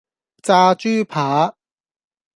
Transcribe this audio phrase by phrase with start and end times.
[0.41, 1.55] 炸豬扒